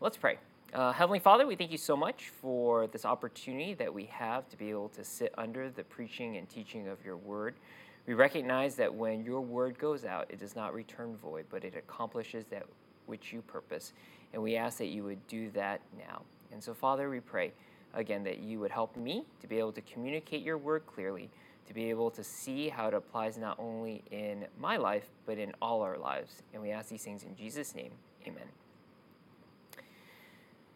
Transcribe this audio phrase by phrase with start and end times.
[0.00, 0.38] Let's pray.
[0.72, 4.56] Uh, Heavenly Father, we thank you so much for this opportunity that we have to
[4.56, 7.56] be able to sit under the preaching and teaching of your word.
[8.06, 11.74] We recognize that when your word goes out, it does not return void, but it
[11.74, 12.64] accomplishes that
[13.06, 13.92] which you purpose.
[14.32, 16.22] And we ask that you would do that now.
[16.52, 17.52] And so, Father, we pray
[17.92, 21.28] again that you would help me to be able to communicate your word clearly,
[21.66, 25.52] to be able to see how it applies not only in my life, but in
[25.60, 26.44] all our lives.
[26.54, 27.90] And we ask these things in Jesus' name.
[28.28, 28.46] Amen.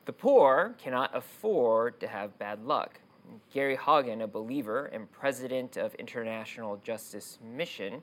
[0.05, 3.01] The poor cannot afford to have bad luck.
[3.53, 8.03] Gary Haugen, a believer and president of International Justice Mission,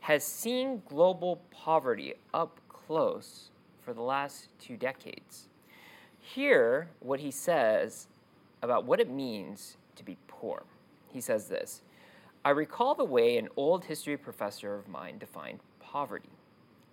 [0.00, 3.50] has seen global poverty up close
[3.82, 5.48] for the last two decades.
[6.20, 8.08] Hear what he says
[8.60, 10.64] about what it means to be poor.
[11.10, 11.80] He says this
[12.44, 16.28] I recall the way an old history professor of mine defined poverty.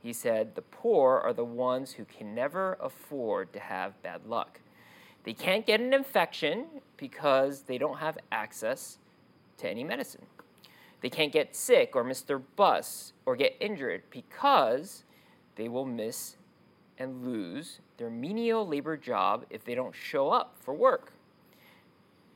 [0.05, 4.59] He said, The poor are the ones who can never afford to have bad luck.
[5.23, 8.99] They can't get an infection because they don't have access
[9.57, 10.27] to any medicine.
[11.01, 15.05] They can't get sick or miss their bus or get injured because
[15.55, 16.37] they will miss
[16.99, 21.13] and lose their menial labor job if they don't show up for work.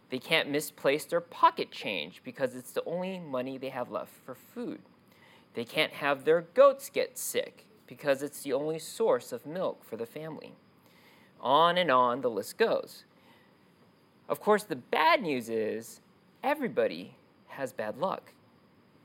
[0.10, 4.34] They can't misplace their pocket change because it's the only money they have left for
[4.34, 4.82] food.
[5.54, 9.98] They can't have their goats get sick because it's the only source of milk for
[9.98, 10.54] the family.
[11.42, 13.04] On and on the list goes.
[14.28, 16.02] Of course, the bad news is
[16.44, 17.16] everybody
[17.48, 18.34] has bad luck.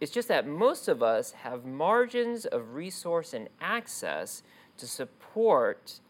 [0.00, 4.42] It's just that most of us have margins of resource and access
[4.76, 6.00] to support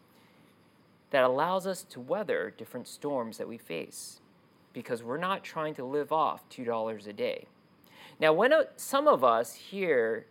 [1.11, 4.19] that allows us to weather different storms that we face
[4.73, 7.47] because we're not trying to live off $2 a day.
[8.19, 10.25] Now, when some of us hear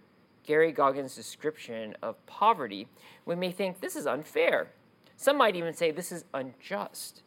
[0.45, 2.89] Gary Haugen's description of poverty,
[3.27, 4.69] we may think this is unfair.
[5.17, 7.23] Some might even say this is unjust.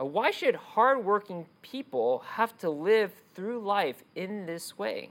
[0.00, 5.10] Uh, why should hardworking people have to live through life in this way?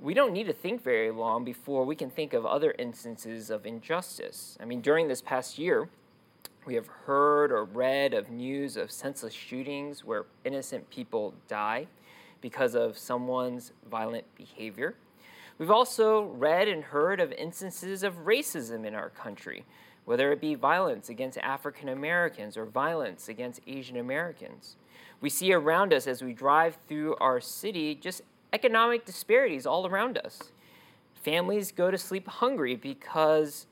[0.00, 3.66] We don't need to think very long before we can think of other instances of
[3.66, 4.56] injustice.
[4.60, 5.88] I mean, during this past year,
[6.66, 11.86] we have heard or read of news of senseless shootings where innocent people die
[12.42, 14.94] because of someone's violent behavior.
[15.58, 19.64] We've also read and heard of instances of racism in our country,
[20.04, 24.76] whether it be violence against African Americans or violence against Asian Americans.
[25.22, 28.22] We see around us as we drive through our city just
[28.52, 30.50] economic disparities all around us.
[31.14, 33.66] Families go to sleep hungry because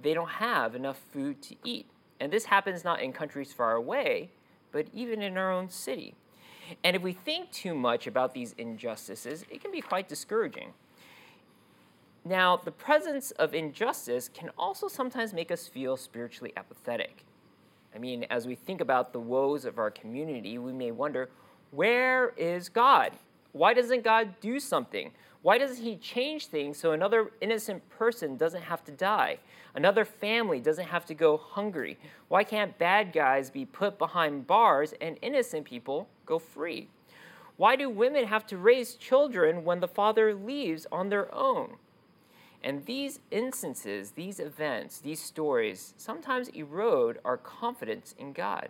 [0.00, 1.86] they don't have enough food to eat.
[2.20, 4.30] And this happens not in countries far away,
[4.70, 6.14] but even in our own city.
[6.84, 10.72] And if we think too much about these injustices, it can be quite discouraging.
[12.24, 17.24] Now, the presence of injustice can also sometimes make us feel spiritually apathetic.
[17.94, 21.30] I mean, as we think about the woes of our community, we may wonder
[21.70, 23.12] where is God?
[23.52, 25.10] Why doesn't God do something?
[25.42, 29.38] Why doesn't He change things so another innocent person doesn't have to die?
[29.74, 31.98] Another family doesn't have to go hungry?
[32.28, 36.88] Why can't bad guys be put behind bars and innocent people go free?
[37.56, 41.76] Why do women have to raise children when the father leaves on their own?
[42.62, 48.68] And these instances, these events, these stories sometimes erode our confidence in God.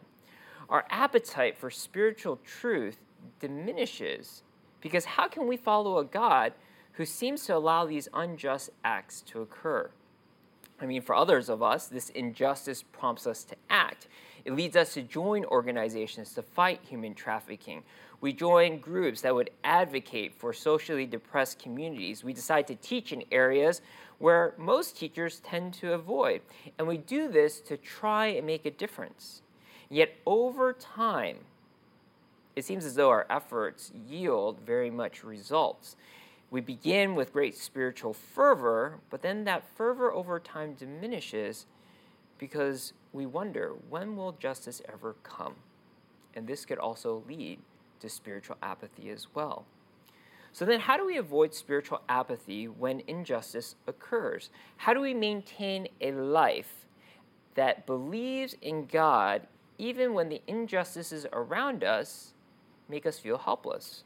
[0.69, 2.99] Our appetite for spiritual truth
[3.41, 4.43] diminishes
[4.81, 6.53] because how can we follow a God
[6.93, 9.91] who seems to allow these unjust acts to occur?
[10.81, 14.07] I mean, for others of us, this injustice prompts us to act.
[14.45, 17.83] It leads us to join organizations to fight human trafficking.
[18.21, 22.25] We join groups that would advocate for socially depressed communities.
[22.25, 23.81] We decide to teach in areas
[24.19, 26.41] where most teachers tend to avoid.
[26.79, 29.43] And we do this to try and make a difference.
[29.91, 31.39] Yet over time,
[32.57, 35.95] it seems as though our efforts yield very much results.
[36.51, 41.67] We begin with great spiritual fervor, but then that fervor over time diminishes
[42.39, 45.57] because we wonder when will justice ever come?
[46.35, 47.59] And this could also lead
[48.01, 49.67] to spiritual apathy as well.
[50.53, 54.51] So, then how do we avoid spiritual apathy when injustice occurs?
[54.79, 56.87] How do we maintain a life
[57.55, 59.47] that believes in God
[59.77, 62.33] even when the injustices around us
[62.89, 64.05] make us feel helpless?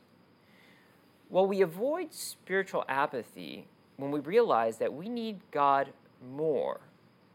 [1.32, 3.64] Well, we avoid spiritual apathy
[3.96, 5.88] when we realize that we need God
[6.30, 6.80] more,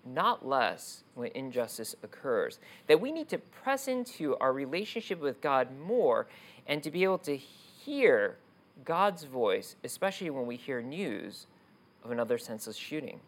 [0.05, 2.59] not less, when injustice occurs.
[2.85, 6.27] That we need to press into our relationship with God more
[6.67, 8.35] and to be able to hear
[8.85, 11.47] God's voice, especially when we hear news
[12.05, 13.19] of another senseless shooting.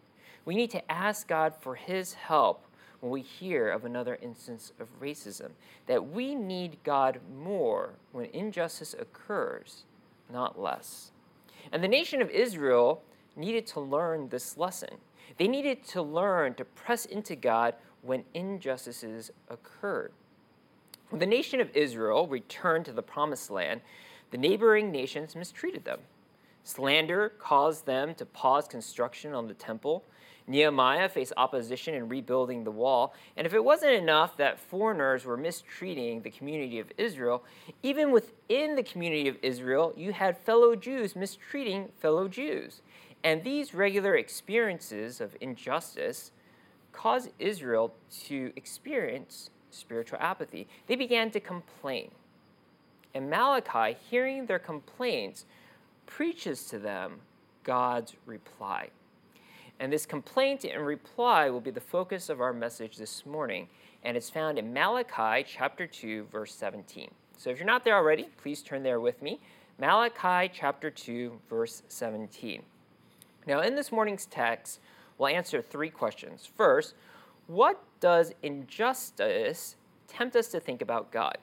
[0.44, 2.64] We need to ask God for His help
[3.00, 5.50] when we hear of another instance of racism,
[5.88, 9.82] that we need God more when injustice occurs,
[10.32, 11.12] not less.
[11.72, 13.02] And the nation of Israel
[13.36, 14.96] needed to learn this lesson.
[15.36, 20.12] They needed to learn to press into God when injustices occurred.
[21.10, 23.80] When the nation of Israel returned to the promised land,
[24.30, 26.00] the neighboring nations mistreated them.
[26.64, 30.04] Slander caused them to pause construction on the temple.
[30.46, 33.14] Nehemiah faced opposition in rebuilding the wall.
[33.36, 37.44] And if it wasn't enough that foreigners were mistreating the community of Israel,
[37.82, 42.82] even within the community of Israel, you had fellow Jews mistreating fellow Jews.
[43.22, 46.32] And these regular experiences of injustice
[46.92, 50.66] caused Israel to experience spiritual apathy.
[50.86, 52.10] They began to complain.
[53.14, 55.44] And Malachi, hearing their complaints,
[56.10, 57.20] preaches to them
[57.64, 58.90] God's reply.
[59.78, 63.68] And this complaint and reply will be the focus of our message this morning,
[64.02, 67.10] and it's found in Malachi chapter 2, verse 17.
[67.38, 69.40] So if you're not there already, please turn there with me.
[69.78, 72.62] Malachi chapter 2, verse 17.
[73.46, 74.80] Now, in this morning's text,
[75.16, 76.50] we'll answer three questions.
[76.54, 76.94] First,
[77.46, 79.76] what does injustice
[80.06, 81.38] tempt us to think about God?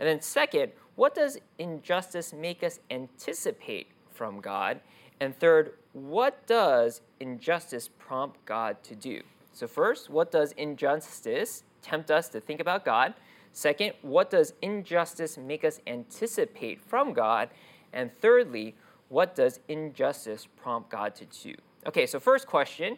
[0.00, 4.80] And then, second, what does injustice make us anticipate from God?
[5.20, 9.22] And third, what does injustice prompt God to do?
[9.52, 13.14] So, first, what does injustice tempt us to think about God?
[13.52, 17.50] Second, what does injustice make us anticipate from God?
[17.92, 18.74] And thirdly,
[19.08, 21.54] what does injustice prompt God to do?
[21.86, 22.96] Okay, so first question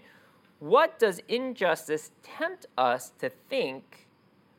[0.59, 4.07] what does injustice tempt us to think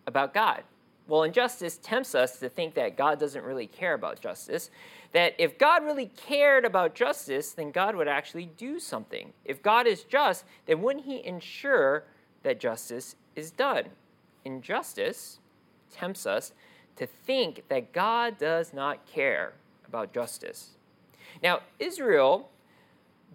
[0.05, 0.63] about God?
[1.07, 4.69] Well, injustice tempts us to think that God doesn't really care about justice
[5.13, 9.33] that if God really cared about justice, then God would actually do something.
[9.45, 12.03] If God is just, then wouldn't He ensure
[12.43, 13.85] that justice is done?
[14.45, 15.39] Injustice
[15.91, 16.53] tempts us
[16.95, 19.53] to think that God does not care
[19.87, 20.71] about justice.
[21.41, 22.49] Now, Israel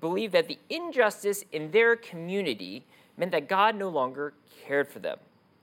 [0.01, 2.85] believed that the injustice in their community
[3.17, 4.35] meant that God no longer
[4.67, 5.19] cared for them.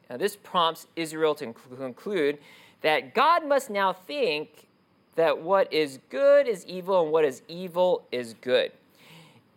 [0.09, 2.39] Now, this prompts Israel to conclude
[2.81, 4.68] that God must now think
[5.19, 8.71] that what is good is evil and what is evil is good.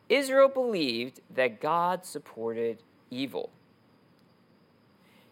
[0.09, 2.83] Israel believed that God supported
[3.13, 3.49] evil.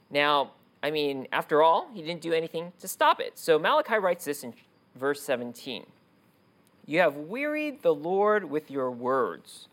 [0.08, 0.52] Now,
[0.84, 3.40] I mean, after all, he didn't do anything to stop it.
[3.40, 4.54] So Malachi writes this in
[4.94, 5.84] verse 17
[6.86, 9.66] You have wearied the Lord with your words.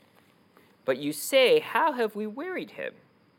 [0.86, 2.94] But you say, How have we wearied him?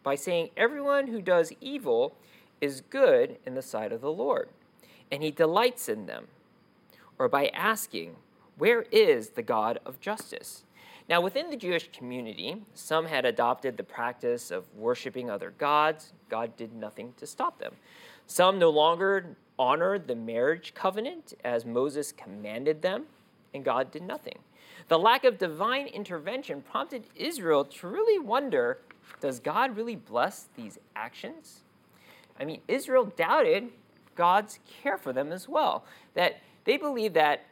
[0.04, 2.14] By saying, Everyone who does evil
[2.60, 4.50] is good in the sight of the Lord,
[5.10, 6.28] and he delights in them
[7.18, 8.16] or by asking,
[8.56, 10.64] Where is the God of justice?
[11.08, 16.12] Now, within the Jewish community, some had adopted the practice of worshiping other gods.
[16.28, 17.74] God did nothing to stop them.
[18.26, 23.06] Some no longer honored the marriage covenant as Moses commanded them,
[23.54, 24.38] and God did nothing.
[24.88, 28.78] The lack of divine intervention prompted Israel to really wonder
[29.20, 31.62] does God really bless these actions?
[32.38, 33.70] I mean, Israel doubted
[34.14, 35.84] God's care for them as well.
[36.14, 37.44] That they believed that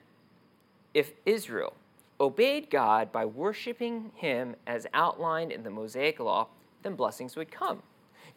[0.94, 1.74] if Israel
[2.20, 6.48] obeyed God by worshiping Him as outlined in the Mosaic Law,
[6.82, 7.82] then blessings would come.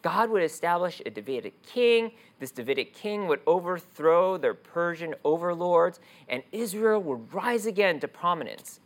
[0.02, 2.12] God would establish a Davidic king.
[2.38, 8.80] This Davidic king would overthrow their Persian overlords, and Israel would rise again to prominence.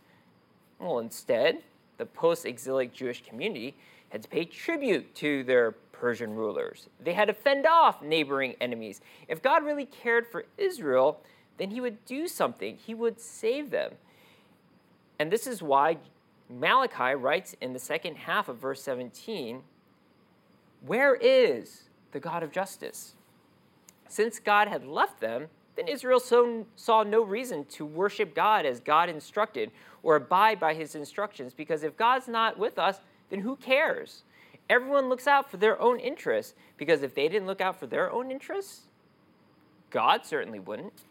[0.79, 1.63] Well, instead,
[1.99, 3.77] the post exilic Jewish community
[4.09, 6.89] had to pay tribute to their Persian rulers.
[7.01, 9.01] They had to fend off neighboring enemies.
[9.29, 11.21] If God really cared for Israel,
[11.57, 13.93] then he would do something, he would save them.
[15.19, 15.99] And this is why
[16.49, 19.63] Malachi writes in the second half of verse 17
[20.87, 23.15] Where is the God of justice?
[24.09, 28.81] Since God had left them, then Israel so, saw no reason to worship God as
[28.81, 29.71] God instructed
[30.03, 34.23] or abide by his instructions, because if God's not with us, then who cares?
[34.71, 38.11] Everyone looks out for their own interests, because if they didn't look out for their
[38.11, 38.83] own interests,
[39.91, 41.05] God certainly wouldn't.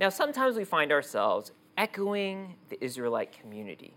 [0.00, 3.94] Now, sometimes we find ourselves echoing the Israelite community.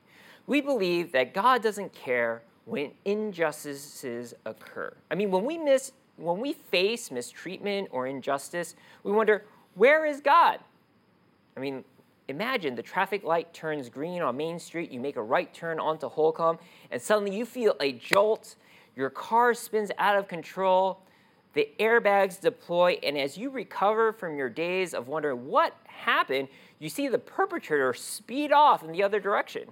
[0.47, 4.93] We believe that God doesn't care when injustices occur.
[5.09, 10.21] I mean, when we miss when we face mistreatment or injustice, we wonder, where is
[10.21, 10.59] God?
[11.57, 11.83] I mean,
[12.27, 16.07] imagine the traffic light turns green on Main Street, you make a right turn onto
[16.07, 16.57] Holcomb,
[16.91, 18.55] and suddenly you feel a jolt,
[18.95, 21.01] your car spins out of control,
[21.55, 26.89] the airbags deploy, and as you recover from your daze of wondering what happened, you
[26.89, 29.69] see the perpetrator speed off in the other direction.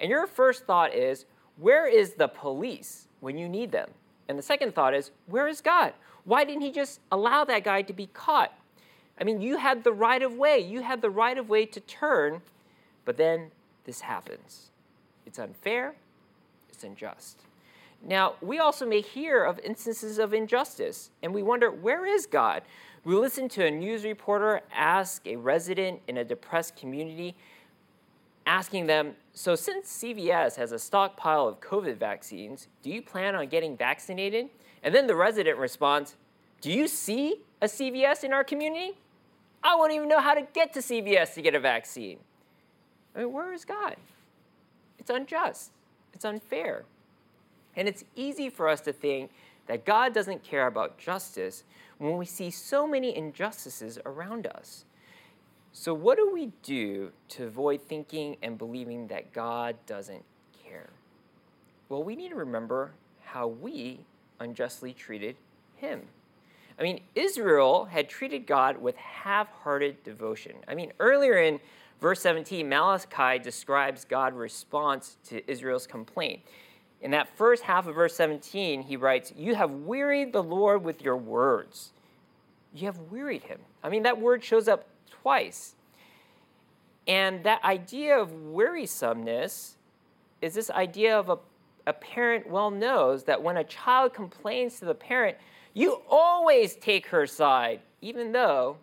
[0.00, 1.26] And your first thought is,
[1.58, 3.90] where is the police when you need them?
[4.26, 5.92] And the second thought is, where is God?
[6.24, 8.52] Why didn't he just allow that guy to be caught?
[9.20, 10.58] I mean, you had the right of way.
[10.60, 12.40] You had the right of way to turn,
[13.04, 13.50] but then
[13.84, 14.70] this happens.
[15.26, 15.94] It's unfair,
[16.70, 17.42] it's unjust.
[18.04, 22.62] Now, we also may hear of instances of injustice, and we wonder, where is God?
[23.04, 27.36] We listen to a news reporter ask a resident in a depressed community,
[28.44, 33.48] asking them, So, since CVS has a stockpile of COVID vaccines, do you plan on
[33.48, 34.48] getting vaccinated?
[34.82, 36.16] And then the resident responds,
[36.60, 38.98] Do you see a CVS in our community?
[39.62, 42.18] I won't even know how to get to CVS to get a vaccine.
[43.14, 43.96] I mean, where is God?
[44.98, 45.70] It's unjust,
[46.12, 46.84] it's unfair.
[47.76, 49.30] And it's easy for us to think
[49.66, 51.64] that God doesn't care about justice
[51.98, 54.84] when we see so many injustices around us.
[55.72, 60.22] So, what do we do to avoid thinking and believing that God doesn't
[60.62, 60.90] care?
[61.88, 64.00] Well, we need to remember how we
[64.40, 65.36] unjustly treated
[65.76, 66.02] Him.
[66.78, 70.56] I mean, Israel had treated God with half hearted devotion.
[70.68, 71.60] I mean, earlier in
[72.00, 76.40] verse 17, Malachi describes God's response to Israel's complaint.
[77.02, 81.02] In that first half of verse 17, he writes, You have wearied the Lord with
[81.02, 81.90] your words.
[82.72, 83.58] You have wearied him.
[83.82, 85.74] I mean, that word shows up twice.
[87.08, 89.76] And that idea of wearisomeness
[90.40, 91.38] is this idea of a,
[91.88, 95.36] a parent well knows that when a child complains to the parent,
[95.74, 98.76] you always take her side, even though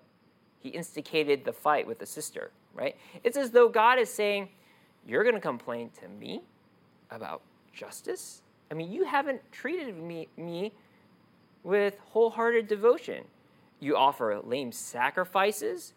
[0.59, 2.97] he instigated the fight with the sister, right?
[3.23, 4.49] It's as though God is saying,
[5.07, 6.41] You're going to complain to me
[7.11, 7.41] about
[7.73, 8.41] justice?
[8.71, 10.73] I mean, you haven't treated me, me
[11.63, 13.23] with wholehearted devotion.
[13.79, 15.93] You offer lame sacrifices.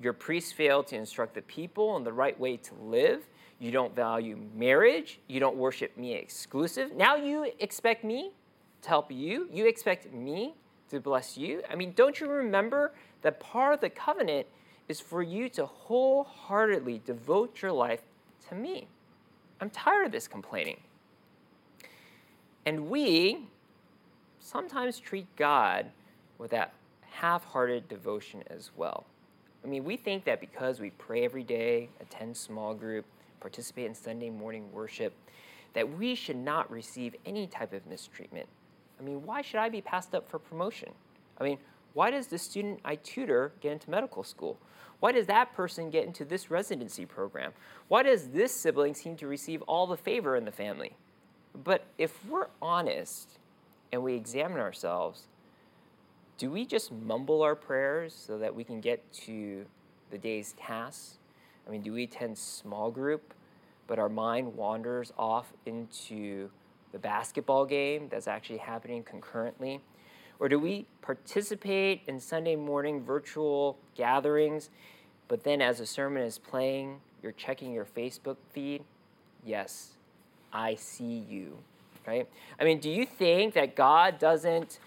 [0.00, 3.26] Your priests fail to instruct the people in the right way to live.
[3.58, 5.20] You don't value marriage.
[5.28, 6.94] You don't worship me exclusive.
[6.94, 8.32] Now you expect me
[8.82, 9.48] to help you.
[9.50, 10.54] You expect me
[10.90, 11.62] to bless you.
[11.70, 12.92] I mean, don't you remember
[13.22, 14.46] that part of the covenant
[14.88, 18.02] is for you to wholeheartedly devote your life
[18.48, 18.86] to me?
[19.60, 20.80] I'm tired of this complaining.
[22.66, 23.46] And we
[24.40, 25.86] sometimes treat God
[26.36, 29.06] with that half hearted devotion as well.
[29.64, 33.04] I mean, we think that because we pray every day, attend small group,
[33.40, 35.14] participate in Sunday morning worship,
[35.74, 38.48] that we should not receive any type of mistreatment.
[38.98, 40.90] I mean, why should I be passed up for promotion?
[41.38, 41.58] I mean,
[41.94, 44.58] why does the student I tutor get into medical school?
[45.00, 47.52] Why does that person get into this residency program?
[47.88, 50.96] Why does this sibling seem to receive all the favor in the family?
[51.64, 53.38] But if we're honest
[53.92, 55.22] and we examine ourselves,
[56.38, 59.64] do we just mumble our prayers so that we can get to
[60.10, 61.18] the day's tasks?
[61.66, 63.32] I mean, do we attend small group,
[63.86, 66.50] but our mind wanders off into
[66.92, 69.80] the basketball game that's actually happening concurrently?
[70.38, 74.68] Or do we participate in Sunday morning virtual gatherings,
[75.28, 78.84] but then as a sermon is playing, you're checking your Facebook feed?
[79.44, 79.95] Yes,
[80.56, 81.58] I see you,
[82.06, 82.26] right?
[82.58, 84.80] I mean, do you think that God doesn't,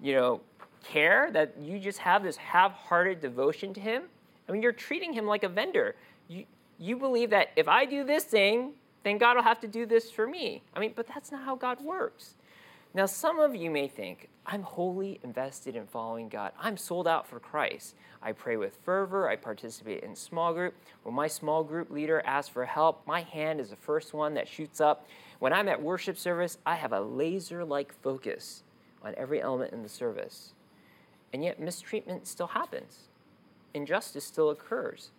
[0.00, 0.40] you know,
[0.84, 4.04] care that you just have this half-hearted devotion to him?
[4.48, 5.96] I mean, you're treating him like a vendor.
[6.28, 6.44] You,
[6.78, 10.10] you believe that if I do this thing, then God will have to do this
[10.12, 10.62] for me.
[10.74, 12.34] I mean, but that's not how God works.
[12.92, 16.50] Now, some of you may think, I'm wholly invested in following God.
[16.58, 17.94] I'm sold out for Christ.
[18.20, 19.28] I pray with fervor.
[19.28, 20.74] I participate in small group.
[21.04, 24.48] When my small group leader asks for help, my hand is the first one that
[24.48, 25.06] shoots up.
[25.38, 28.64] When I'm at worship service, I have a laser like focus
[29.04, 30.54] on every element in the service.
[31.32, 33.08] And yet, mistreatment still happens,
[33.72, 35.12] injustice still occurs.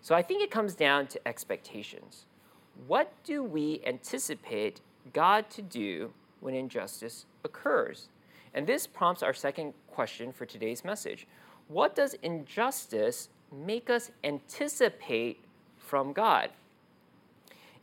[0.00, 2.24] So I think it comes down to expectations.
[2.86, 4.80] What do we anticipate
[5.12, 8.08] God to do when injustice occurs?
[8.54, 11.26] And this prompts our second question for today's message.
[11.68, 15.44] What does injustice make us anticipate
[15.78, 16.50] from God?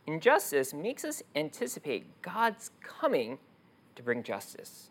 [0.06, 3.38] Injustice makes us anticipate God's coming
[3.94, 4.90] to bring justice.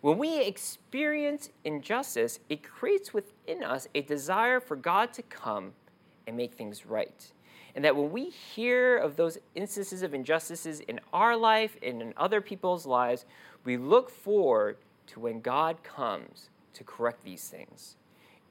[0.00, 5.72] When we experience injustice, it creates within us a desire for God to come
[6.26, 7.32] and make things right.
[7.76, 12.14] And that when we hear of those instances of injustices in our life and in
[12.16, 13.26] other people's lives,
[13.64, 14.78] we look forward
[15.08, 17.96] to when God comes to correct these things.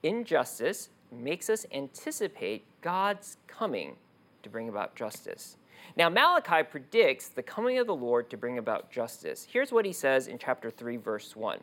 [0.04, 3.96] Injustice makes us anticipate God's coming
[4.44, 5.58] to bring about justice.
[5.98, 9.48] Now, Malachi predicts the coming of the Lord to bring about justice.
[9.52, 11.60] Here's what he says in chapter 3, verse 1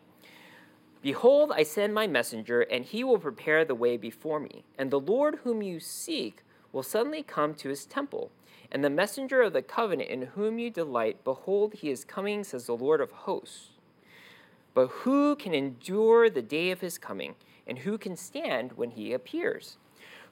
[1.01, 4.65] Behold, I send my messenger, and he will prepare the way before me.
[4.77, 6.43] And the Lord whom you seek
[6.73, 8.31] will suddenly come to his temple.
[8.71, 12.67] And the messenger of the covenant in whom you delight, behold, he is coming, says
[12.67, 13.69] the Lord of hosts.
[14.75, 17.35] But who can endure the day of his coming,
[17.67, 19.77] and who can stand when he appears?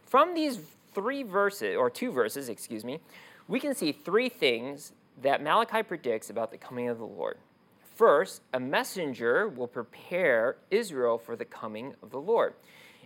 [0.03, 0.59] From these
[0.95, 3.01] three verses, or two verses, excuse me,
[3.47, 7.37] we can see three things that Malachi predicts about the coming of the Lord.
[7.95, 12.55] First, a messenger will prepare Israel for the coming of the Lord.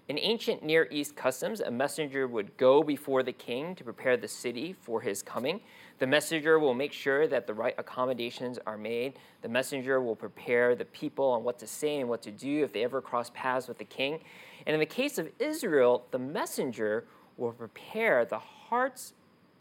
[0.07, 4.29] In ancient Near East customs, a messenger would go before the king to prepare the
[4.29, 5.63] city for his coming.
[5.99, 9.15] The messenger will make sure that the right accommodations are made.
[9.41, 12.73] The messenger will prepare the people on what to say and what to do if
[12.75, 14.21] they ever cross paths with the king.
[14.67, 17.07] And in the case of Israel, the messenger
[17.39, 19.15] will prepare the hearts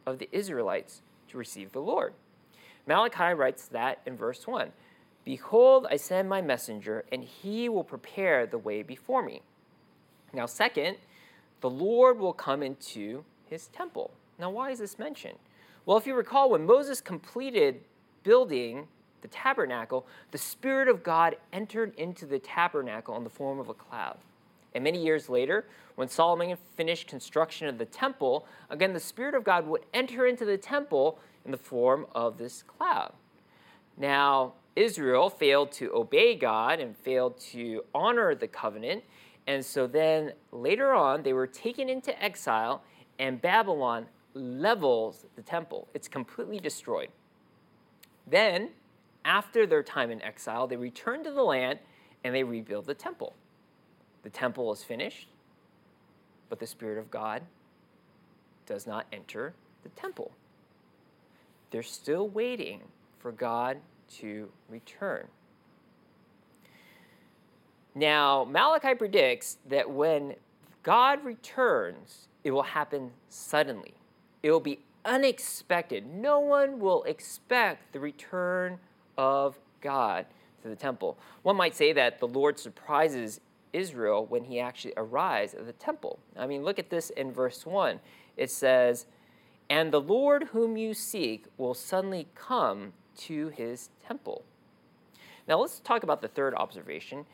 [0.06, 2.14] of the Israelites to receive the Lord.
[2.86, 4.74] Malachi writes that in verse 1
[5.24, 9.42] Behold, I send my messenger, and he will prepare the way before me.
[10.34, 10.98] Now, second,
[11.62, 14.12] the Lord will come into his temple.
[14.40, 15.38] Now, why is this mentioned?
[15.86, 17.82] Well, if you recall, when Moses completed
[18.24, 18.88] building
[19.22, 23.74] the tabernacle, the Spirit of God entered into the tabernacle in the form of a
[23.74, 24.18] cloud.
[24.74, 29.44] And many years later, when Solomon finished construction of the temple, again, the Spirit of
[29.44, 33.14] God would enter into the temple in the form of this cloud.
[33.98, 39.04] Now, Israel failed to obey God and failed to honor the covenant.
[39.48, 42.84] And so then later on, they were taken into exile,
[43.20, 45.88] and Babylon levels the temple.
[45.94, 47.10] It's completely destroyed.
[48.26, 48.70] Then,
[49.26, 51.80] after their time in exile, they return to the land
[52.24, 53.36] and they rebuild the temple.
[54.24, 55.28] The temple is finished,
[56.50, 57.44] but the Spirit of God
[58.66, 60.32] does not enter the temple.
[61.72, 62.82] They're still waiting
[63.20, 63.78] for God
[64.20, 65.28] to return.
[67.96, 70.36] Now, Malachi predicts that when
[70.82, 73.94] God returns, it will happen suddenly.
[74.42, 76.06] It will be unexpected.
[76.06, 78.80] No one will expect the return
[79.18, 80.26] of God
[80.62, 81.18] to the temple.
[81.44, 83.40] One might say that the Lord surprises
[83.74, 86.20] Israel when he actually arrives at the temple.
[86.38, 88.00] I mean, look at this in verse 1.
[88.38, 89.06] It says,
[89.70, 94.44] And the Lord whom you seek will suddenly come to his temple.
[95.48, 97.26] Now, let's talk about the third observation.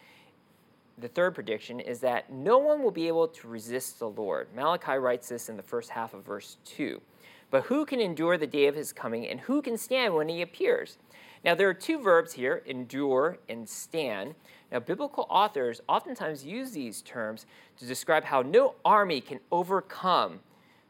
[1.00, 4.48] The third prediction is that no one will be able to resist the Lord.
[4.54, 7.02] Malachi writes this in the first half of verse 2.
[7.52, 10.42] But who can endure the day of his coming, and who can stand when he
[10.42, 10.98] appears?
[11.44, 14.36] Now, there are two verbs here endure and stand.
[14.72, 17.46] Now, biblical authors oftentimes use these terms
[17.78, 20.42] to describe how no army can overcome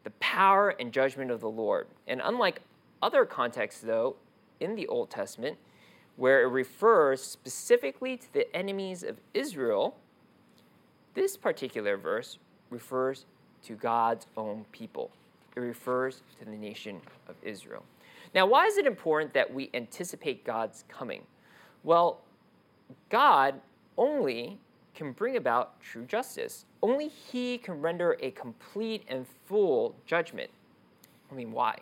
[0.04, 1.88] the power and judgment of the Lord.
[2.08, 2.62] And unlike
[3.02, 4.16] other contexts, though,
[4.60, 5.58] in the Old Testament,
[6.20, 9.96] where it refers specifically to the enemies of Israel,
[11.14, 12.38] this particular verse
[12.70, 13.26] refers
[13.64, 15.12] to God's own people.
[15.56, 17.86] It refers to the nation of Israel.
[18.36, 21.24] Now, why is it important that we anticipate God's coming?
[21.86, 22.20] Well,
[23.10, 23.56] God
[23.98, 24.60] only
[24.94, 26.66] can bring about true justice.
[26.84, 30.50] Only He can render a complete and full judgment.
[31.32, 31.80] I mean, why?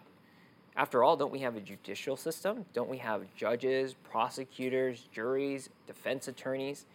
[0.77, 2.63] After all, don't we have a judicial system?
[2.71, 6.85] Don't we have judges, prosecutors, juries, defense attorneys?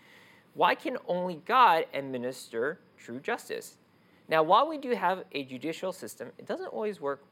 [0.54, 3.78] Why can only God administer true justice?
[4.28, 7.24] Now, while we do have a judicial system, it doesn't always work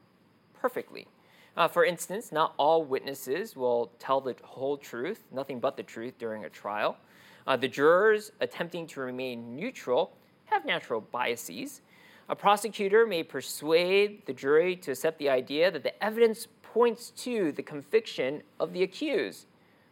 [0.59, 1.07] perfectly.
[1.55, 6.17] Uh, for instance, not all witnesses will tell the whole truth, nothing but the truth
[6.17, 6.97] during a trial.
[7.47, 10.11] Uh, the jurors attempting to remain neutral
[10.45, 11.81] have natural biases.
[12.31, 17.51] A prosecutor may persuade the jury to accept the idea that the evidence points to
[17.51, 19.47] the conviction of the accused,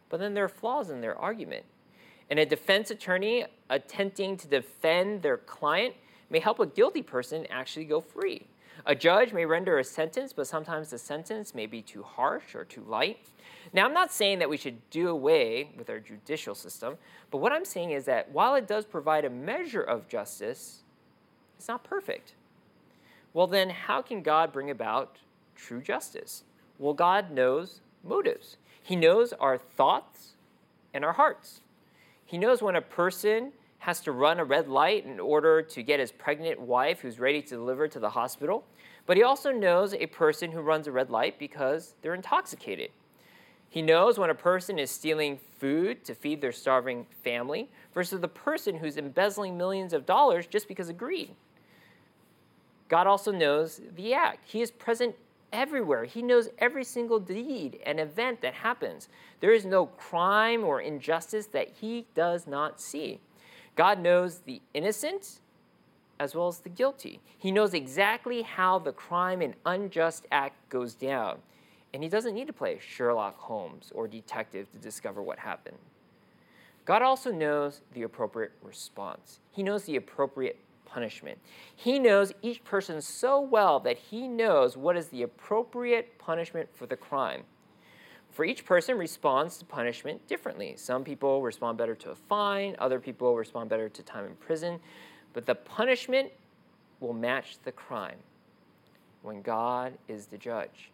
[0.08, 1.66] but then there are flaws in their argument.
[2.30, 5.94] And a defense attorney attempting to defend their client
[6.30, 8.46] may help a guilty person actually go free.
[8.86, 12.64] A judge may render a sentence, but sometimes the sentence may be too harsh or
[12.64, 13.18] too light.
[13.74, 16.96] Now, I'm not saying that we should do away with our judicial system,
[17.30, 20.84] but what I'm saying is that while it does provide a measure of justice,
[21.60, 22.32] it's not perfect.
[23.34, 25.18] Well, then, how can God bring about
[25.54, 26.42] true justice?
[26.78, 30.32] Well, God knows motives, He knows our thoughts
[30.94, 31.60] and our hearts.
[32.24, 36.00] He knows when a person has to run a red light in order to get
[36.00, 38.64] his pregnant wife who's ready to deliver to the hospital.
[39.04, 42.90] But he also knows a person who runs a red light because they're intoxicated.
[43.70, 48.28] He knows when a person is stealing food to feed their starving family versus the
[48.28, 51.30] person who's embezzling millions of dollars just because of greed.
[52.88, 54.40] God also knows the act.
[54.44, 55.14] He is present
[55.52, 56.04] everywhere.
[56.04, 59.08] He knows every single deed and event that happens.
[59.38, 63.20] There is no crime or injustice that he does not see.
[63.76, 65.38] God knows the innocent
[66.18, 67.20] as well as the guilty.
[67.38, 71.38] He knows exactly how the crime and unjust act goes down.
[71.92, 75.78] And he doesn't need to play Sherlock Holmes or detective to discover what happened.
[76.84, 79.40] God also knows the appropriate response.
[79.50, 81.38] He knows the appropriate punishment.
[81.74, 86.86] He knows each person so well that he knows what is the appropriate punishment for
[86.86, 87.42] the crime.
[88.30, 90.74] For each person responds to punishment differently.
[90.76, 94.78] Some people respond better to a fine, other people respond better to time in prison,
[95.32, 96.30] but the punishment
[97.00, 98.18] will match the crime
[99.22, 100.90] when God is the judge.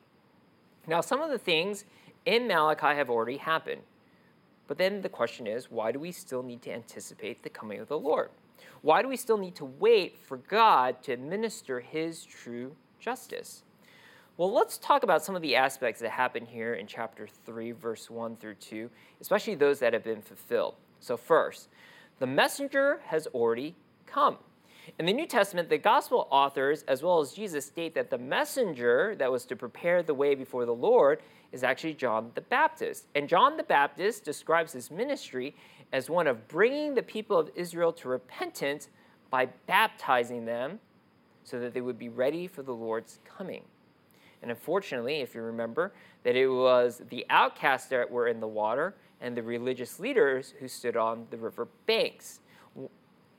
[0.86, 1.84] Now, some of the things
[2.24, 3.82] in Malachi have already happened.
[4.68, 7.88] But then the question is why do we still need to anticipate the coming of
[7.88, 8.30] the Lord?
[8.82, 13.62] Why do we still need to wait for God to administer his true justice?
[14.36, 18.10] Well, let's talk about some of the aspects that happen here in chapter 3, verse
[18.10, 20.74] 1 through 2, especially those that have been fulfilled.
[21.00, 21.68] So, first,
[22.18, 24.36] the messenger has already come.
[24.98, 29.14] In the New Testament, the gospel authors, as well as Jesus, state that the messenger
[29.18, 31.20] that was to prepare the way before the Lord
[31.52, 33.06] is actually John the Baptist.
[33.14, 35.54] And John the Baptist describes his ministry
[35.92, 38.88] as one of bringing the people of Israel to repentance
[39.30, 40.78] by baptizing them
[41.44, 43.62] so that they would be ready for the Lord's coming.
[44.42, 48.94] And unfortunately, if you remember, that it was the outcasts that were in the water
[49.20, 52.40] and the religious leaders who stood on the river banks.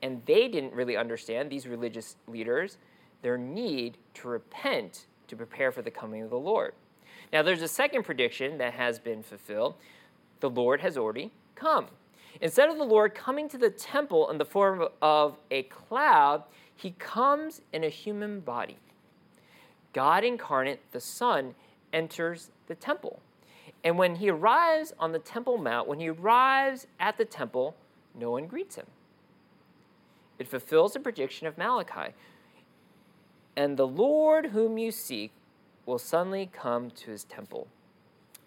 [0.02, 2.78] And they didn't really understand, these religious leaders,
[3.22, 6.74] their need to repent to prepare for the coming of the Lord.
[7.32, 9.74] Now, there's a second prediction that has been fulfilled.
[10.40, 11.86] The Lord has already come.
[12.40, 16.44] Instead of the Lord coming to the temple in the form of a cloud,
[16.76, 18.78] he comes in a human body.
[19.92, 21.54] God incarnate, the Son,
[21.92, 23.20] enters the temple.
[23.82, 27.76] And when he arrives on the Temple Mount, when he arrives at the temple,
[28.14, 28.86] no one greets him.
[30.38, 32.14] It fulfills the prediction of Malachi.
[33.56, 35.32] And the Lord whom you seek
[35.84, 37.66] will suddenly come to his temple.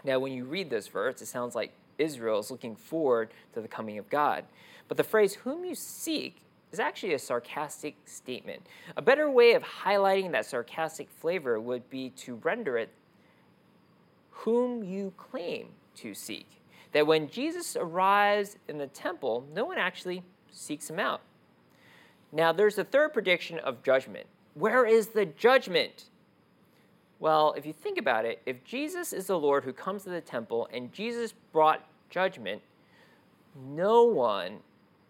[0.04, 3.68] Now, when you read this verse, it sounds like Israel is looking forward to the
[3.68, 4.46] coming of God.
[4.88, 8.66] But the phrase, whom you seek, is actually a sarcastic statement.
[8.96, 12.90] A better way of highlighting that sarcastic flavor would be to render it,
[14.30, 16.48] whom you claim to seek.
[16.94, 21.22] That when Jesus arrives in the temple, no one actually seeks him out.
[22.32, 24.26] Now, there's a third prediction of judgment.
[24.54, 26.06] Where is the judgment?
[27.20, 30.22] Well, if you think about it, if Jesus is the Lord who comes to the
[30.22, 32.62] temple and Jesus brought judgment,
[33.56, 34.60] no one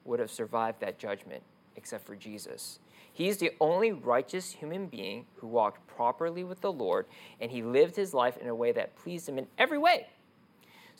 [0.06, 1.44] would have survived that judgment
[1.76, 2.80] except for Jesus.
[3.14, 7.06] He's the only righteous human being who walked properly with the Lord,
[7.40, 10.08] and he lived his life in a way that pleased him in every way.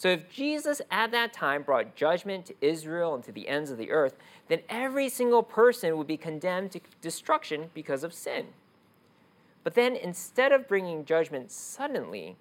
[0.02, 3.78] So, if Jesus at that time brought judgment to Israel and to the ends of
[3.78, 4.16] the earth,
[4.48, 8.48] then every single person would be condemned to destruction because of sin.
[9.64, 12.36] But then instead of bringing judgment suddenly,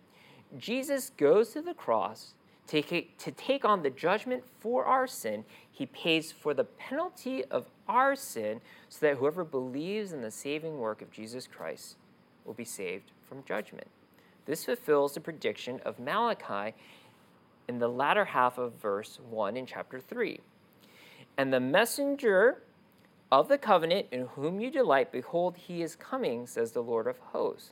[0.57, 2.33] Jesus goes to the cross
[2.68, 5.44] to take, to take on the judgment for our sin.
[5.70, 10.79] He pays for the penalty of our sin so that whoever believes in the saving
[10.79, 11.96] work of Jesus Christ
[12.46, 13.88] will be saved from judgment.
[14.46, 16.75] This fulfills the prediction of Malachi
[17.70, 20.40] in the latter half of verse 1 in chapter 3.
[21.38, 22.62] And the messenger
[23.30, 27.18] of the covenant in whom you delight, behold, he is coming, says the Lord of
[27.18, 27.70] hosts.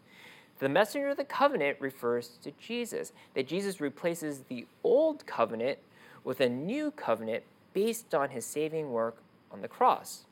[0.61, 5.79] The messenger of the covenant refers to Jesus, that Jesus replaces the old covenant
[6.23, 9.17] with a new covenant based on his saving work
[9.51, 10.27] on the cross.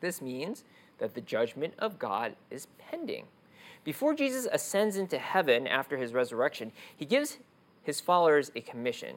[0.00, 0.62] This means
[0.98, 3.24] that the judgment of God is pending.
[3.82, 7.38] Before Jesus ascends into heaven after his resurrection, he gives
[7.88, 9.16] his followers a commission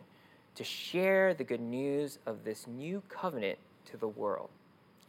[0.56, 4.50] to share the good news of this new covenant to the world.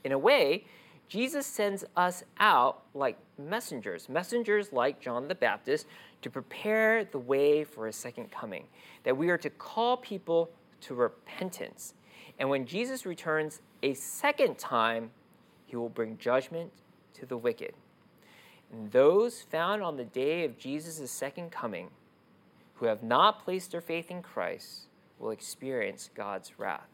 [0.02, 0.64] In a way,
[1.08, 5.86] Jesus sends us out like messengers, messengers like John the Baptist,
[6.22, 8.64] to prepare the way for his second coming.
[9.04, 11.94] That we are to call people to repentance.
[12.40, 15.12] And when Jesus returns a second time,
[15.66, 16.72] he will bring judgment
[17.14, 17.74] to the wicked.
[18.72, 21.90] And those found on the day of Jesus' second coming
[22.82, 24.88] who have not placed their faith in Christ
[25.20, 26.88] will experience God's wrath.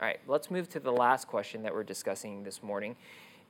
[0.00, 2.96] All right, let's move to the last question that we're discussing this morning.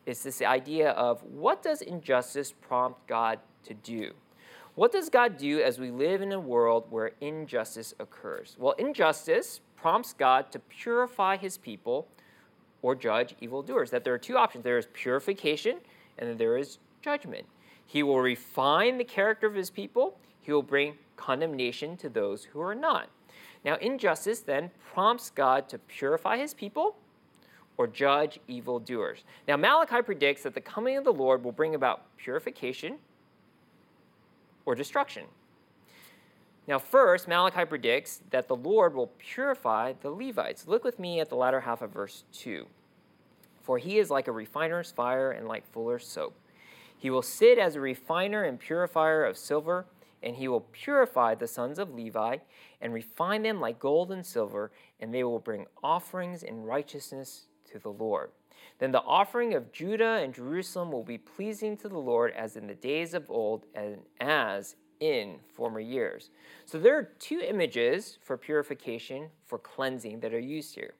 [0.06, 4.10] Is this idea of what does injustice prompt God to do?
[4.74, 8.56] What does God do as we live in a world where injustice occurs?
[8.58, 12.08] Well, injustice prompts God to purify his people
[12.82, 13.92] or judge evildoers.
[13.92, 15.76] That there are two options there is purification
[16.18, 17.46] and then there is judgment.
[17.86, 22.58] He will refine the character of his people, he will bring condemnation to those who
[22.62, 23.10] are not.
[23.66, 26.96] Now, injustice then prompts God to purify his people
[27.76, 29.24] or judge evildoers.
[29.46, 32.96] Now, Malachi predicts that the coming of the Lord will bring about purification
[34.64, 35.24] or destruction.
[36.66, 40.66] Now, first, Malachi predicts that the Lord will purify the Levites.
[40.66, 42.66] Look with me at the latter half of verse 2.
[43.62, 46.34] For he is like a refiner's fire and like fuller's soap.
[46.96, 49.84] He will sit as a refiner and purifier of silver,
[50.22, 52.38] and he will purify the sons of Levi
[52.80, 57.78] and refine them like gold and silver, and they will bring offerings in righteousness to
[57.78, 58.30] the Lord.
[58.78, 62.66] Then the offering of Judah and Jerusalem will be pleasing to the Lord as in
[62.66, 66.30] the days of old and as in former years.
[66.64, 70.94] So there are two images for purification, for cleansing, that are used here.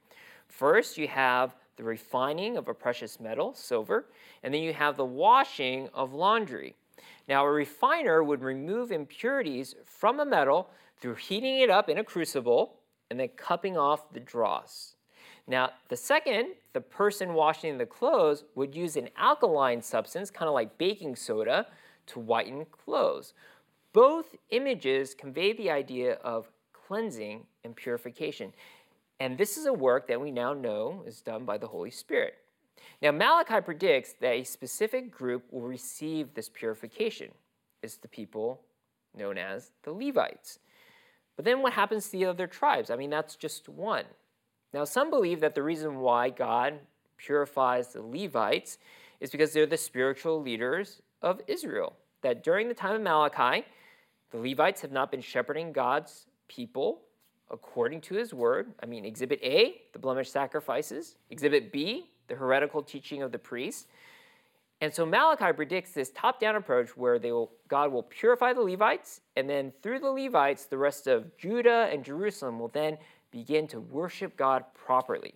[0.49, 4.07] First, you have the refining of a precious metal, silver,
[4.43, 6.75] and then you have the washing of laundry.
[7.29, 12.05] Now, a refiner would remove impurities from a metal through heating it up in a
[12.05, 12.77] crucible
[13.11, 14.95] and then cupping off the dross.
[15.47, 20.55] Now, the second, the person washing the clothes would use an alkaline substance, kind of
[20.55, 21.67] like baking soda,
[22.07, 23.35] to whiten clothes.
[23.93, 28.53] Both images convey the idea of cleansing and purification.
[29.21, 32.35] And this is a work that we now know is done by the Holy Spirit.
[33.01, 37.31] Now, Malachi predicts that a specific group will receive this purification.
[37.83, 38.61] It's the people
[39.17, 40.59] known as the Levites.
[41.37, 42.91] But then what happens to the other tribes?
[42.91, 44.05] I mean, that's just one.
[44.75, 46.75] Now, some believe that the reason why God
[47.17, 48.79] purifies the Levites
[49.21, 51.95] is because they're the spiritual leaders of Israel.
[52.23, 53.65] That during the time of Malachi,
[54.31, 57.03] the Levites have not been shepherding God's people
[57.51, 58.75] according to his word.
[58.83, 63.87] I mean, Exhibit A, the blemished sacrifices, Exhibit B, the heretical teaching of the priests.
[64.81, 69.21] And so Malachi predicts this top down approach where will, God will purify the Levites,
[69.37, 72.97] and then through the Levites, the rest of Judah and Jerusalem will then
[73.33, 75.35] begin to worship God properly.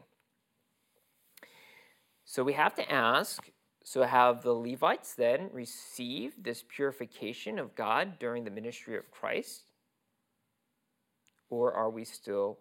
[2.25, 3.51] So we have to ask
[3.85, 9.73] so have the Levites then received this purification of God during the ministry of Christ?
[11.51, 12.59] Or are we still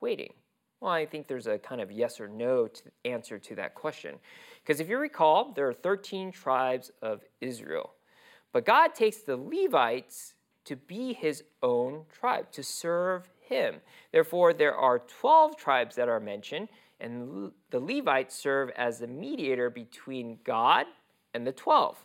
[0.00, 0.32] waiting?
[0.80, 4.16] Well, I think there's a kind of yes or no to answer to that question.
[4.62, 7.94] Because if you recall, there are 13 tribes of Israel.
[8.52, 10.34] But God takes the Levites
[10.64, 13.76] to be his own tribe, to serve him.
[14.12, 16.68] Therefore, there are 12 tribes that are mentioned,
[17.00, 20.86] and the Levites serve as the mediator between God
[21.32, 21.96] and the 12.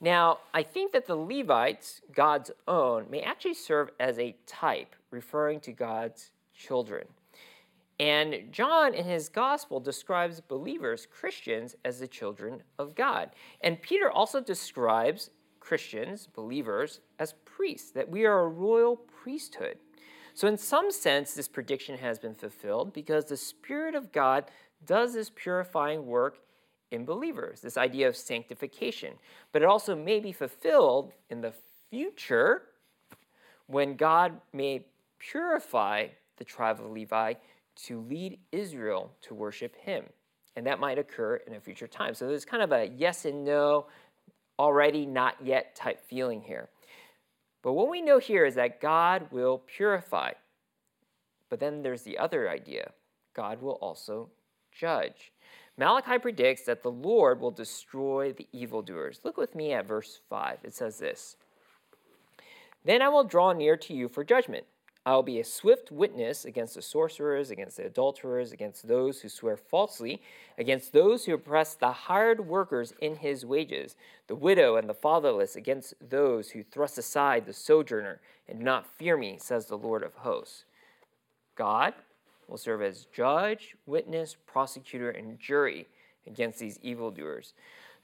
[0.00, 5.60] Now, I think that the Levites, God's own, may actually serve as a type referring
[5.60, 7.06] to God's children.
[8.00, 13.30] And John in his gospel describes believers, Christians, as the children of God.
[13.62, 19.78] And Peter also describes Christians, believers, as priests, that we are a royal priesthood.
[20.34, 24.44] So, in some sense, this prediction has been fulfilled because the Spirit of God
[24.86, 26.38] does this purifying work
[26.92, 29.14] in believers, this idea of sanctification.
[29.52, 31.52] But it also may be fulfilled in the
[31.90, 32.62] future
[33.66, 34.86] when God may
[35.18, 36.06] purify
[36.38, 37.34] the tribe of Levi
[37.86, 40.04] to lead Israel to worship him.
[40.56, 42.14] And that might occur in a future time.
[42.14, 43.86] So there's kind of a yes and no,
[44.58, 46.68] already, not yet type feeling here.
[47.62, 50.32] But what we know here is that God will purify.
[51.48, 52.90] But then there's the other idea
[53.34, 54.30] God will also
[54.72, 55.32] judge.
[55.76, 59.20] Malachi predicts that the Lord will destroy the evildoers.
[59.22, 60.58] Look with me at verse 5.
[60.64, 61.36] It says this
[62.84, 64.64] Then I will draw near to you for judgment.
[65.08, 69.30] I will be a swift witness against the sorcerers, against the adulterers, against those who
[69.30, 70.20] swear falsely,
[70.58, 75.56] against those who oppress the hired workers in his wages, the widow and the fatherless,
[75.56, 80.02] against those who thrust aside the sojourner and do not fear me, says the Lord
[80.02, 80.66] of hosts.
[81.54, 81.94] God
[82.46, 85.86] will serve as judge, witness, prosecutor, and jury
[86.26, 87.54] against these evildoers.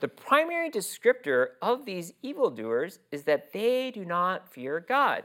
[0.00, 5.24] The primary descriptor of these evildoers is that they do not fear God.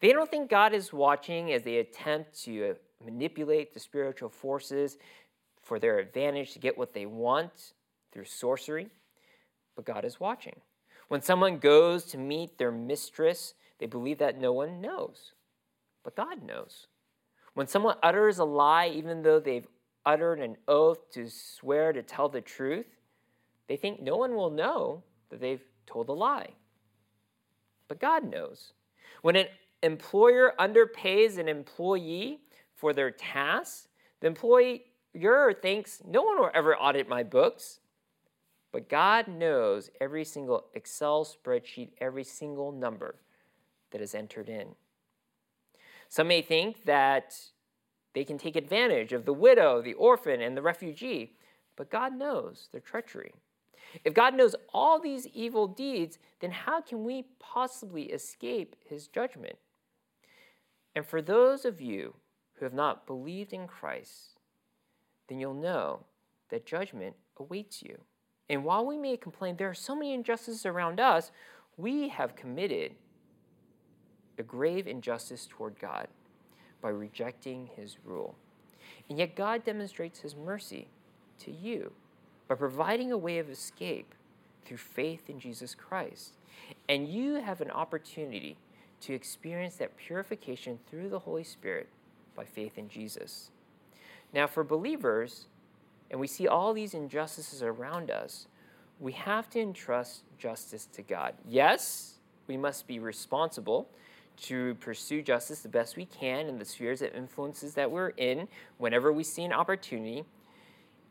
[0.00, 4.98] They don't think God is watching as they attempt to manipulate the spiritual forces
[5.62, 7.74] for their advantage to get what they want
[8.12, 8.88] through sorcery,
[9.76, 10.60] but God is watching.
[11.08, 15.32] When someone goes to meet their mistress, they believe that no one knows,
[16.02, 16.86] but God knows.
[17.54, 19.66] When someone utters a lie, even though they've
[20.06, 22.86] uttered an oath to swear to tell the truth,
[23.68, 26.50] they think no one will know that they've told a lie.
[27.88, 28.72] But God knows.
[29.22, 29.46] When an
[29.82, 32.40] employer underpays an employee
[32.74, 33.88] for their tasks,
[34.20, 37.80] the employer thinks no one will ever audit my books.
[38.72, 43.16] But God knows every single Excel spreadsheet, every single number
[43.90, 44.68] that is entered in.
[46.08, 47.36] Some may think that
[48.14, 51.36] they can take advantage of the widow, the orphan, and the refugee,
[51.76, 53.32] but God knows their treachery.
[54.04, 59.56] If God knows all these evil deeds, then how can we possibly escape his judgment?
[61.00, 62.12] And for those of you
[62.52, 64.38] who have not believed in Christ,
[65.30, 66.00] then you'll know
[66.50, 67.96] that judgment awaits you.
[68.50, 71.30] And while we may complain, there are so many injustices around us,
[71.78, 72.96] we have committed
[74.36, 76.06] a grave injustice toward God
[76.82, 78.36] by rejecting his rule.
[79.08, 80.88] And yet, God demonstrates his mercy
[81.38, 81.92] to you
[82.46, 84.14] by providing a way of escape
[84.66, 86.34] through faith in Jesus Christ.
[86.90, 88.58] And you have an opportunity
[89.02, 91.88] to experience that purification through the Holy Spirit
[92.34, 93.50] by faith in Jesus.
[94.32, 95.46] Now, for believers,
[96.10, 98.46] and we see all these injustices around us,
[98.98, 101.34] we have to entrust justice to God.
[101.48, 102.14] Yes,
[102.46, 103.88] we must be responsible
[104.42, 108.48] to pursue justice the best we can in the spheres of influences that we're in
[108.78, 110.24] whenever we see an opportunity.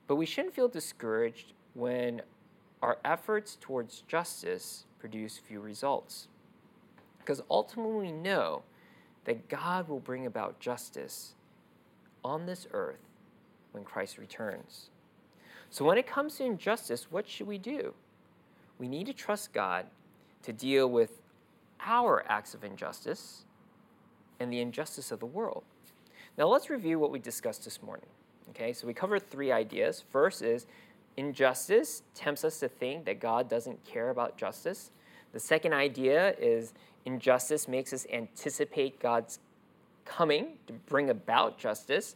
[0.07, 2.21] But we shouldn't feel discouraged when
[2.81, 6.27] our efforts towards justice produce few results.
[7.29, 8.63] Because ultimately we know
[9.25, 11.35] that God will bring about justice
[12.25, 13.05] on this earth
[13.71, 14.89] when Christ returns.
[15.69, 17.93] So, when it comes to injustice, what should we do?
[18.79, 19.85] We need to trust God
[20.41, 21.21] to deal with
[21.85, 23.45] our acts of injustice
[24.39, 25.61] and the injustice of the world.
[26.35, 28.09] Now, let's review what we discussed this morning.
[28.49, 30.03] Okay, so we covered three ideas.
[30.09, 30.65] First is
[31.15, 34.89] injustice tempts us to think that God doesn't care about justice.
[35.31, 36.73] The second idea is
[37.13, 39.39] injustice makes us anticipate God's
[40.05, 42.15] coming to bring about justice.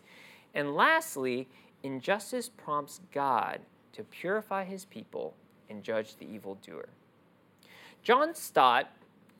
[0.53, 1.47] And lastly,
[1.84, 3.62] injustice prompts God
[3.93, 5.34] to purify his people
[5.69, 6.89] and judge the evildoer.
[8.01, 8.91] John Stott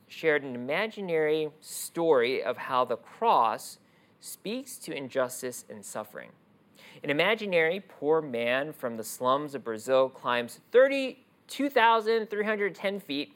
[0.08, 3.80] shared an imaginary story of how the cross
[4.20, 6.30] speaks to injustice and suffering.
[7.04, 13.36] An imaginary poor man from the slums of Brazil climbs 32,310 feet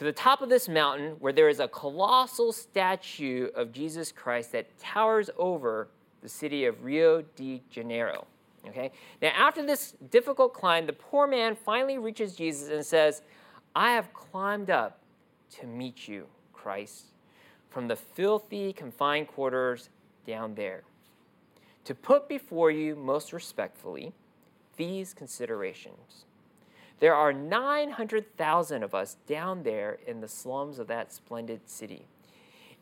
[0.00, 4.52] to the top of this mountain where there is a colossal statue of Jesus Christ
[4.52, 5.88] that towers over
[6.22, 8.26] the city of Rio de Janeiro.
[8.66, 8.92] Okay?
[9.20, 13.20] Now, after this difficult climb, the poor man finally reaches Jesus and says,
[13.76, 15.00] I have climbed up
[15.58, 17.08] to meet you, Christ,
[17.68, 19.90] from the filthy, confined quarters
[20.26, 20.82] down there,
[21.84, 24.14] to put before you most respectfully
[24.78, 26.24] these considerations.
[27.00, 32.06] There are 900,000 of us down there in the slums of that splendid city.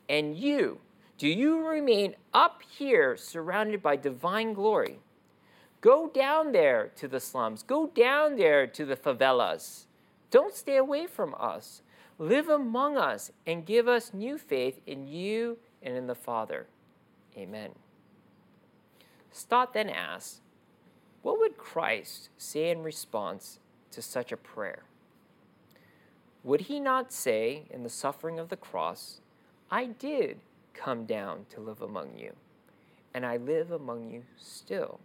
[0.08, 0.80] And you,
[1.18, 4.98] do you remain up here surrounded by divine glory?
[5.80, 7.62] Go down there to the slums.
[7.62, 9.84] Go down there to the favelas.
[10.30, 11.82] Don't stay away from us.
[12.18, 16.66] Live among us and give us new faith in you and in the Father.
[17.36, 17.70] Amen.
[19.30, 20.40] Stott then asks,
[21.22, 23.60] What would Christ say in response
[23.92, 24.82] to such a prayer?
[26.44, 29.20] Would he not say in the suffering of the cross,
[29.70, 30.38] I did
[30.72, 32.34] come down to live among you,
[33.12, 35.00] and I live among you still.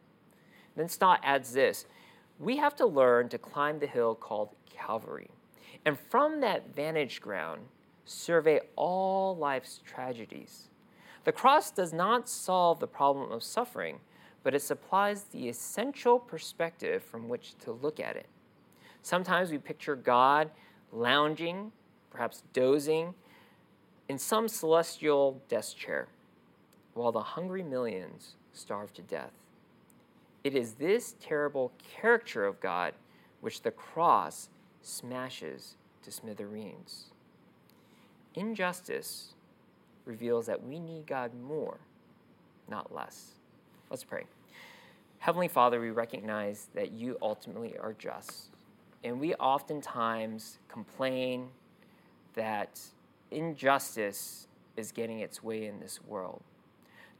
[0.75, 1.85] Then Stott adds this
[2.39, 5.29] we have to learn to climb the hill called Calvary.
[5.85, 7.61] And from that vantage ground,
[8.05, 10.69] survey all life's tragedies.
[11.23, 13.99] The cross does not solve the problem of suffering,
[14.43, 18.27] but it supplies the essential perspective from which to look at it.
[19.03, 20.49] Sometimes we picture God
[20.91, 21.71] lounging,
[22.09, 23.13] perhaps dozing,
[24.09, 26.07] in some celestial desk chair
[26.93, 29.31] while the hungry millions starve to death.
[30.43, 32.93] It is this terrible character of God
[33.41, 34.49] which the cross
[34.81, 37.05] smashes to smithereens.
[38.35, 39.33] Injustice
[40.05, 41.77] reveals that we need God more,
[42.69, 43.31] not less.
[43.89, 44.23] Let's pray.
[45.19, 48.49] Heavenly Father, we recognize that you ultimately are just.
[49.03, 51.49] And we oftentimes complain
[52.35, 52.79] that
[53.31, 56.41] injustice is getting its way in this world,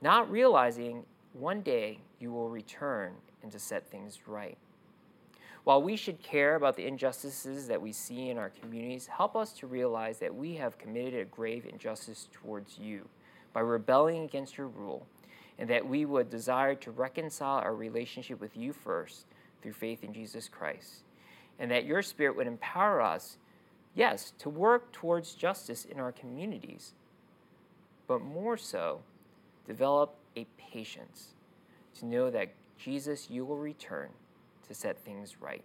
[0.02, 4.58] not realizing one day you will return and to set things right.
[5.64, 9.54] While we should care about the injustices that we see in our communities, help us
[9.54, 13.08] to realize that we have committed a grave injustice towards you
[13.54, 15.06] by rebelling against your rule,
[15.58, 19.26] and that we would desire to reconcile our relationship with you first
[19.62, 21.04] through faith in Jesus Christ,
[21.60, 23.38] and that your Spirit would empower us
[23.96, 26.94] yes, to work towards justice in our communities,
[28.08, 29.02] but more so,
[29.68, 31.34] develop a patience
[32.00, 34.10] to know that Jesus, you will return
[34.68, 35.64] to set things right.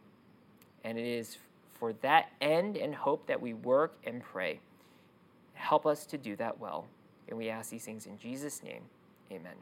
[0.85, 1.39] And it is
[1.75, 4.61] for that end and hope that we work and pray.
[5.55, 6.87] Help us to do that well.
[7.29, 8.83] And we ask these things in Jesus' name.
[9.33, 9.55] Amen.